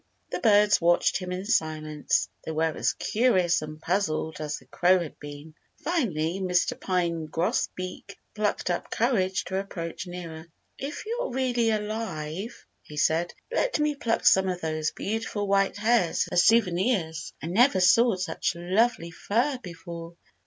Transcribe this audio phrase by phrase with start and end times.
[0.31, 2.27] The birds watched him in silence.
[2.43, 5.53] They were as curious and puzzled as the Crow had been.
[5.83, 6.79] Finally, Mr.
[6.81, 10.47] Pine Grosbeak plucked up courage to approach nearer.
[10.79, 16.27] "If you're really alive," he said, "let me pluck some of those beautiful white hairs
[16.31, 17.33] as souvenirs.
[17.39, 20.15] I never saw such lovely fur before."